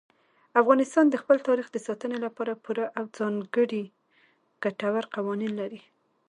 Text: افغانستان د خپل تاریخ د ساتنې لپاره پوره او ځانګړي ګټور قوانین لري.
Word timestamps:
افغانستان 0.61 1.05
د 1.09 1.15
خپل 1.21 1.37
تاریخ 1.47 1.67
د 1.71 1.77
ساتنې 1.87 2.17
لپاره 2.25 2.61
پوره 2.63 2.85
او 2.97 3.05
ځانګړي 3.17 3.83
ګټور 4.63 5.03
قوانین 5.15 5.53
لري. 5.61 5.81